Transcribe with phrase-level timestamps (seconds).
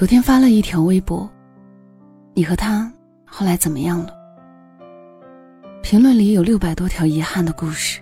[0.00, 1.30] 昨天发了一条微博，
[2.32, 2.90] 你和他
[3.26, 4.08] 后来怎么样了？
[5.82, 8.00] 评论里有六百多条遗憾的故事，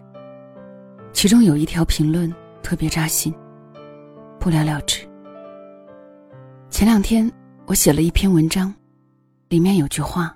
[1.13, 3.35] 其中有一条评论特别扎心，
[4.39, 5.01] 不了了之。
[6.71, 7.29] 前两天
[7.67, 8.73] 我写了一篇文章，
[9.49, 10.33] 里面有句话：“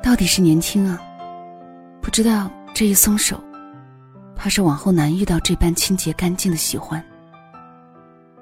[0.00, 1.02] 到底是年轻啊，
[2.00, 3.42] 不知道这一松手，
[4.36, 7.04] 怕是往后难遇到这般清洁干净的喜欢。”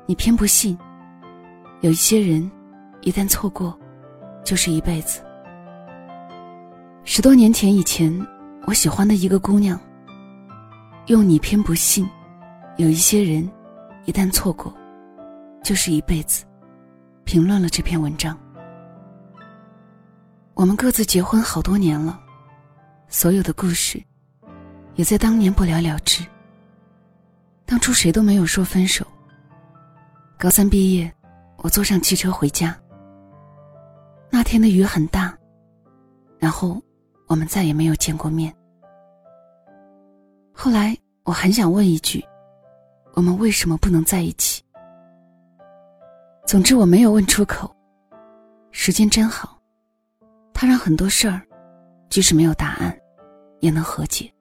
[0.04, 0.76] 你偏不信，
[1.82, 2.48] 有一些人，
[3.00, 3.76] 一旦错过，
[4.44, 5.20] 就是一辈子。
[7.02, 8.24] 十多年前以前，
[8.68, 9.78] 我喜欢的一个姑娘，
[11.06, 12.08] 用“你偏不信，
[12.76, 13.50] 有一些人，
[14.04, 14.72] 一旦错过，
[15.64, 16.44] 就是一辈子”，
[17.26, 18.38] 评论了这篇文章。
[20.54, 22.20] 我们各自结婚好多年了，
[23.08, 24.00] 所有的故事，
[24.94, 26.24] 也在当年不了了之。
[27.66, 29.04] 当初谁都没有说分手。
[30.38, 31.12] 高三毕业，
[31.58, 32.76] 我坐上汽车回家。
[34.30, 35.36] 那天的雨很大，
[36.38, 36.80] 然后
[37.28, 38.54] 我们再也没有见过面。
[40.52, 42.24] 后来我很想问一句：
[43.14, 44.62] 我们为什么不能在一起？
[46.46, 47.74] 总之我没有问出口。
[48.70, 49.58] 时间真好，
[50.54, 51.42] 它让很多事儿，
[52.08, 52.98] 即使没有答案，
[53.60, 54.32] 也能和解。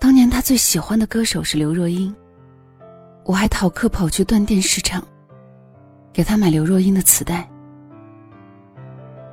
[0.00, 2.14] 当年他最喜欢的歌手是刘若英。
[3.24, 5.06] 我还逃课跑去断电市场，
[6.12, 7.48] 给他买刘若英的磁带。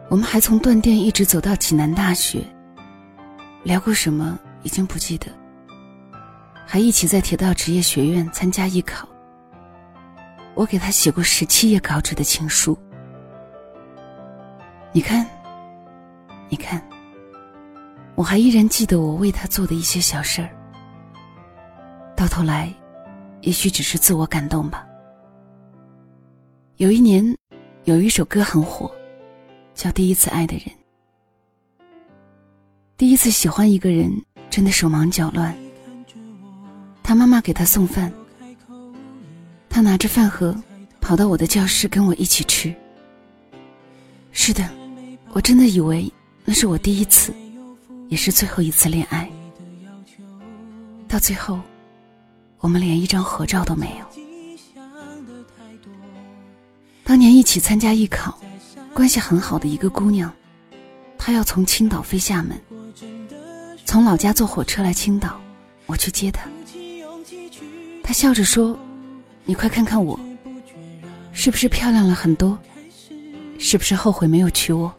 [0.09, 2.44] 我们还从断电一直走到济南大学，
[3.63, 5.27] 聊过什么已经不记得。
[6.66, 9.07] 还一起在铁道职业学院参加艺考。
[10.53, 12.77] 我给他写过十七页稿纸的情书。
[14.91, 15.25] 你看，
[16.49, 16.81] 你看，
[18.16, 20.49] 我还依然记得我为他做的一些小事儿。
[22.16, 22.72] 到头来。
[23.47, 24.85] 也许只是自我感动吧。
[26.75, 27.34] 有一年，
[27.85, 28.91] 有一首歌很火，
[29.74, 30.66] 叫《第一次爱的人》。
[32.97, 34.12] 第一次喜欢一个人，
[34.50, 35.57] 真的手忙脚乱。
[37.02, 38.12] 他妈妈给他送饭，
[39.69, 40.53] 他拿着饭盒
[41.00, 42.75] 跑到我的教室跟我一起吃。
[44.34, 44.69] 是的，
[45.31, 46.12] 我真的以为
[46.44, 47.34] 那是我第一次，
[48.09, 49.31] 也是最后一次恋爱。
[51.07, 51.57] 到最后。
[52.59, 54.06] 我们连一张合照都没有。
[57.03, 58.38] 当年一起参加艺考，
[58.94, 60.31] 关系很好的一个姑娘，
[61.18, 62.59] 她要从青岛飞厦门，
[63.85, 65.40] 从老家坐火车来青岛，
[65.85, 66.50] 我去接她。
[68.03, 68.78] 她笑着说
[69.45, 70.19] ：“你快看看我，
[71.31, 72.57] 是不是漂亮了很多？
[73.59, 74.94] 是不是后悔没有娶我？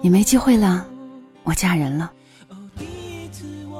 [0.00, 0.86] 你没机会了，
[1.42, 2.10] 我嫁人了。”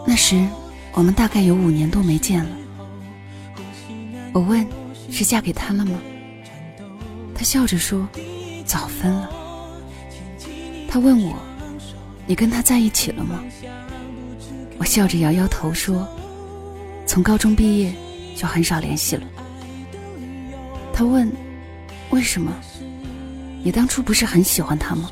[0.07, 0.47] 那时。
[0.93, 2.51] 我们大概有五年都没见了。
[4.33, 4.67] 我问
[5.11, 5.99] ：“是嫁给他了吗？”
[7.35, 8.09] 他笑着说
[8.67, 9.31] ：“早分了。”
[10.89, 11.37] 他问我
[12.27, 13.43] ：“你跟他在一起了吗？”
[14.79, 16.09] 我笑着摇摇头说
[17.07, 17.93] ：“从高中毕业
[18.37, 19.23] 就很少联系了。”
[20.93, 21.31] 他问
[22.11, 22.53] ：“为什么？
[23.63, 25.11] 你当初不是很喜欢他吗？”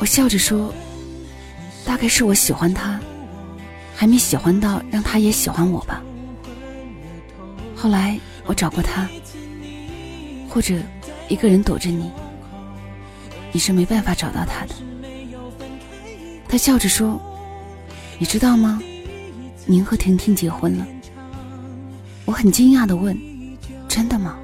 [0.00, 0.72] 我笑着说
[1.84, 3.00] ：“大概是我喜欢他。”
[3.98, 6.00] 还没喜欢到让他也喜欢我吧。
[7.74, 8.16] 后来
[8.46, 9.08] 我找过他，
[10.48, 10.76] 或者
[11.28, 12.08] 一个人躲着你，
[13.50, 14.74] 你是没办法找到他的。
[16.48, 17.20] 他笑着说
[18.20, 18.80] ：“你知道吗？
[19.66, 20.86] 您和婷婷结婚了。”
[22.24, 23.18] 我很惊讶的问
[23.88, 24.38] ：“真的吗？”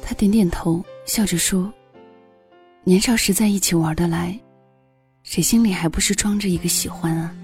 [0.00, 1.72] 他点点头，笑着说
[2.84, 4.38] ：“年少时在一起玩得来，
[5.24, 7.34] 谁心里还不是装着一个喜欢啊？”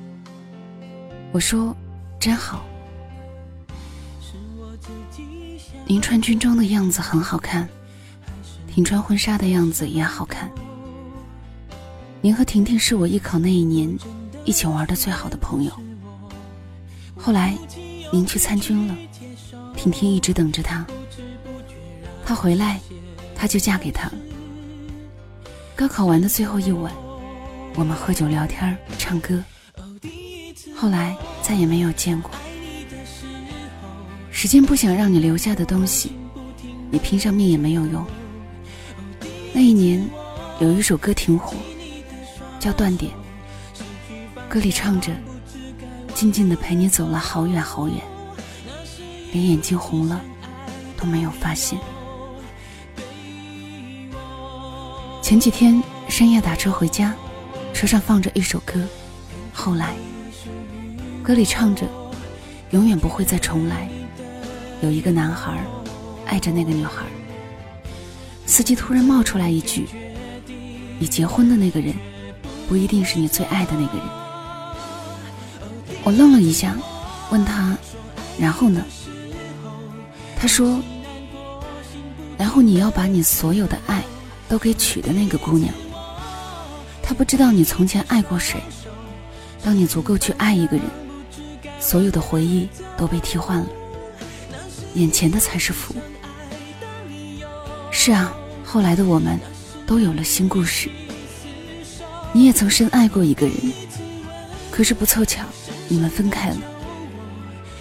[1.32, 1.76] 我说
[2.18, 2.64] ：“真好，
[5.86, 7.68] 您穿军装的样子很好看，
[8.66, 10.50] 婷穿婚纱的样子也好看。
[12.20, 13.96] 您和婷婷是我艺考那一年
[14.44, 15.72] 一起玩的最好的朋友。
[17.16, 17.56] 后来
[18.12, 18.96] 您去参军了，
[19.76, 20.84] 婷婷一直等着他，
[22.26, 22.80] 他回来，
[23.36, 24.10] 他就嫁给他。
[25.76, 26.92] 高考完的最后一晚，
[27.76, 29.40] 我们喝酒聊天唱歌。”
[30.76, 31.14] 后来
[31.50, 32.30] 再也没有见过。
[34.30, 36.12] 时间不想让你留下的东西，
[36.92, 38.06] 你拼上命也没有用。
[39.52, 40.08] 那一年，
[40.60, 41.56] 有一首歌挺火，
[42.60, 43.10] 叫《断点》。
[44.48, 45.10] 歌里唱着
[46.14, 47.96] ：“静静的陪你走了好远好远，
[49.32, 50.20] 连眼睛红了
[50.96, 51.76] 都没有发现。”
[55.20, 57.12] 前几天深夜打车回家，
[57.74, 58.78] 车上放着一首歌，
[59.52, 59.86] 《后来》。
[61.30, 61.86] 歌里唱着
[62.74, 63.88] ：“永远不会再重来，
[64.82, 65.64] 有一个男孩
[66.26, 67.04] 爱着那个女孩。
[68.46, 69.86] 司机突然冒出来一句
[70.98, 71.94] ：“你结婚的那个人，
[72.68, 74.06] 不一定是你最爱的那个人。”
[76.02, 76.74] 我愣了一下，
[77.30, 77.78] 问他
[78.36, 78.84] ：“然后呢？”
[80.36, 80.82] 他说
[82.36, 84.02] ：“然后你要把你所有的爱
[84.48, 85.72] 都给娶的那个姑娘。
[87.00, 88.60] 她不知道你从前爱过谁。
[89.62, 90.84] 当你足够去爱一个人，
[91.80, 93.66] 所有的回忆都被替换了，
[94.94, 95.94] 眼前的才是福。
[97.90, 98.32] 是啊。”
[98.64, 99.36] 后来的我们，
[99.84, 100.88] 都有了新故事。
[102.32, 103.56] 你也曾深爱过一个人，
[104.70, 105.44] 可是不凑巧，
[105.88, 106.56] 你们分开了。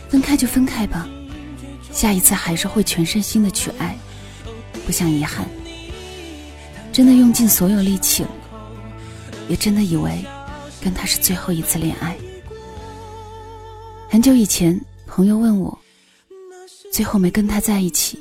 [0.09, 1.07] 分开就分开吧，
[1.91, 3.95] 下一次还是会全身心的去爱，
[4.83, 5.45] 不想遗憾。
[6.91, 8.29] 真的用尽所有力气了，
[9.47, 10.25] 也真的以为
[10.81, 12.17] 跟他是最后一次恋爱。
[14.11, 14.75] 很久以前，
[15.05, 15.77] 朋友问我，
[16.91, 18.17] 最后没跟他在一起，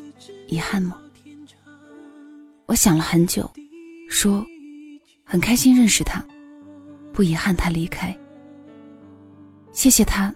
[0.46, 1.00] 遗憾吗？
[2.66, 3.50] 我想了很久，
[4.10, 4.44] 说
[5.24, 6.22] ：“很开心认识他，
[7.10, 8.14] 不遗憾他离开。
[9.72, 10.32] 谢谢他，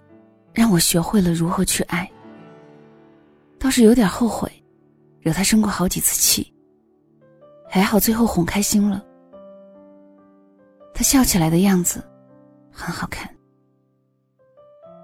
[0.53, 2.11] 让我学会了如何去爱。
[3.59, 4.51] 倒是有点后悔，
[5.19, 6.51] 惹他生过好几次气。
[7.69, 9.05] 还好最后哄开心了。
[10.95, 12.03] 他笑起来的样子，
[12.71, 13.29] 很好看。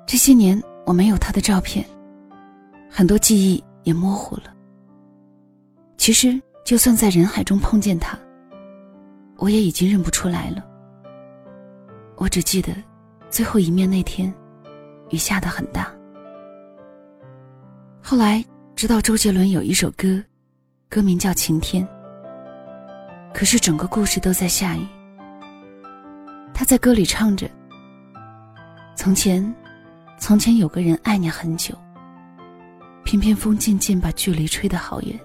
[0.09, 1.85] 这些年我没有他的照片，
[2.89, 4.51] 很多记忆也模糊了。
[5.97, 8.15] 其实。”就算在人海中碰见他，
[9.37, 10.63] 我也已经认不出来了。
[12.15, 12.71] 我只记得
[13.27, 14.31] 最后一面那天，
[15.09, 15.91] 雨下得很大。
[18.03, 18.45] 后来
[18.75, 20.23] 知道周杰伦有一首歌，
[20.89, 21.83] 歌名叫《晴天》，
[23.33, 24.85] 可是整个故事都在下雨。
[26.53, 27.49] 他在歌里唱着
[28.95, 29.41] ：“从前，
[30.19, 31.73] 从前有个人爱你很久，
[33.03, 35.19] 偏偏风渐渐把距离吹得好远。”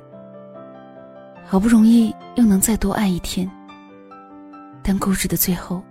[1.46, 3.48] 好不容易又能再多爱一天，
[4.82, 5.84] 但故事的最后，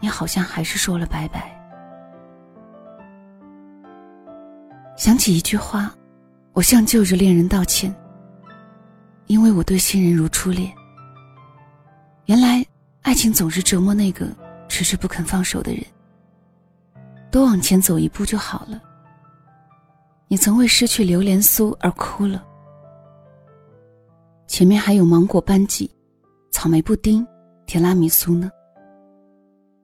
[0.00, 1.50] 你好像还是说了拜拜。
[4.96, 5.92] 想起一句话，
[6.52, 7.92] 我向旧日恋人道歉，
[9.26, 10.72] 因为我对新人如初恋。
[12.26, 12.64] 原来
[13.02, 14.28] 爱情总是折磨那个
[14.68, 15.82] 迟迟不肯放手的人。
[17.32, 18.80] 多往前走一步就好了。
[20.28, 22.44] 你曾为失去榴莲酥而哭了。
[24.46, 25.90] 前面还有芒果班戟、
[26.50, 27.26] 草莓布丁、
[27.64, 28.50] 提拉米苏呢。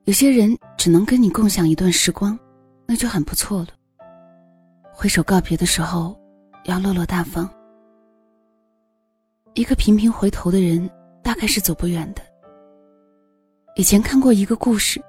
[0.05, 2.39] 有些人只能跟你共享一段时光，
[2.87, 3.69] 那就很不错了。
[4.93, 6.15] 挥手告别的时候，
[6.65, 7.49] 要落落大方。
[9.55, 10.89] 一个频频回头的人，
[11.23, 12.21] 大概是走不远的。
[13.77, 15.03] 以前看过一个故事，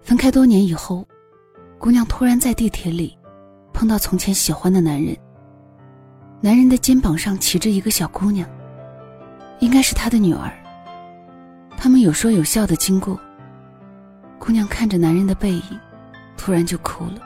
[0.00, 1.06] 分开多年以后，
[1.82, 3.18] 姑娘突然在地铁里
[3.72, 5.16] 碰到从前喜欢的男人，
[6.40, 8.48] 男人的肩膀上骑着一个小姑娘。
[9.58, 10.48] 应该是他的女儿。
[11.76, 13.18] 他们有说有笑的经过。
[14.38, 15.80] 姑娘看着男人的背影，
[16.36, 17.20] 突然就哭了。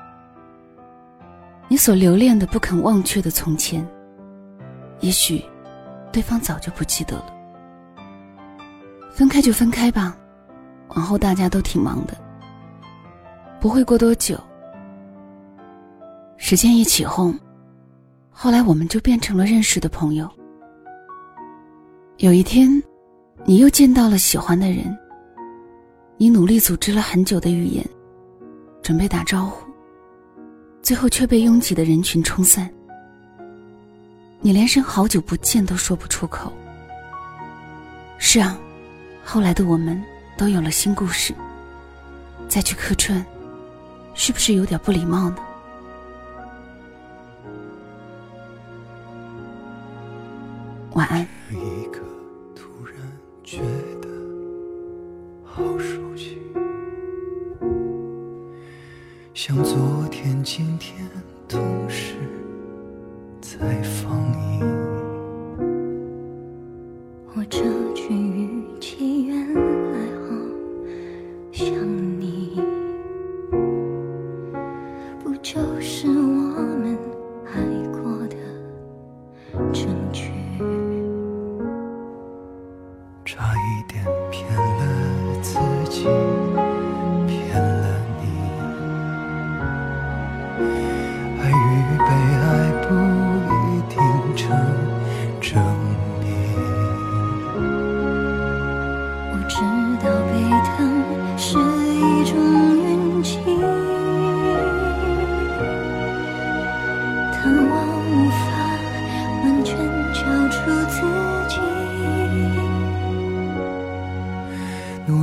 [1.69, 3.87] 你所留恋的、不肯忘却的从前，
[5.00, 5.44] 也许
[6.11, 7.26] 对方早就不记得了。
[9.11, 10.16] 分开就分开吧，
[10.95, 12.16] 往后大家都挺忙的，
[13.61, 14.39] 不会过多久。
[16.37, 17.39] 时间一起哄，
[18.31, 20.29] 后来我们就变成了认识的朋友。
[22.19, 22.83] 有一天，
[23.45, 24.97] 你又见到了喜欢的人。
[26.19, 27.85] 你努力组织了很久的语言，
[28.83, 29.67] 准备打招呼，
[30.81, 32.71] 最后却被拥挤的人群冲散。
[34.41, 36.51] 你连声好久不见都说不出口。
[38.17, 38.59] 是啊，
[39.25, 40.03] 后来的我们
[40.39, 41.35] 都有了新故事。
[42.49, 43.25] 再去客串，
[44.16, 45.37] 是不是有点不礼貌呢？
[50.94, 51.25] 晚安
[52.54, 52.96] 突然。
[53.44, 53.61] 觉
[54.00, 54.08] 得
[55.44, 56.40] 好熟悉，
[59.32, 61.08] 像昨天、今天
[61.46, 62.14] 同时
[63.40, 63.80] 在
[83.26, 85.59] 差一点骗了自
[85.90, 86.46] 己。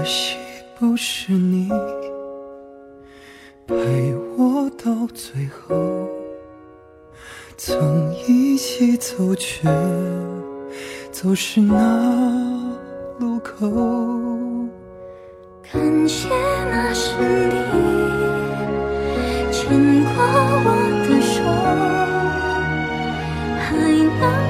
[0.00, 0.38] 可惜
[0.78, 1.68] 不是你。
[3.66, 3.74] 陪
[4.34, 6.08] 我到最后，
[7.58, 9.68] 曾一起走，却
[11.12, 11.76] 走失那
[13.18, 13.68] 路口。
[15.70, 16.30] 感谢
[16.70, 17.52] 那是你
[19.52, 19.68] 牵
[20.02, 20.24] 过
[20.64, 20.68] 我
[21.04, 21.44] 的手，
[23.60, 23.76] 还
[24.18, 24.49] 能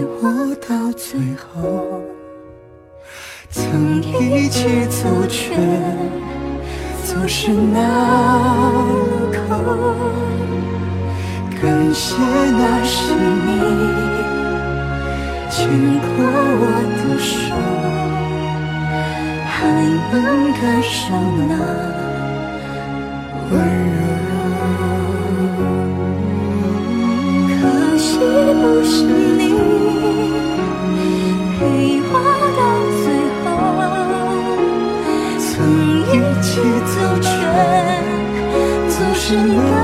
[0.23, 0.27] 我
[0.69, 1.99] 到最后，
[3.49, 5.55] 曾一起走却
[7.03, 7.79] 走失那
[8.69, 9.39] 路口。
[11.59, 12.15] 感谢
[12.51, 13.49] 那是你
[15.49, 15.57] 牵
[15.99, 16.11] 过
[16.61, 16.63] 我
[16.97, 17.33] 的手，
[19.47, 19.51] 还
[20.11, 20.15] 能
[20.53, 20.99] 感受
[21.49, 21.51] 那
[23.49, 23.80] 温柔。
[39.31, 39.80] 却走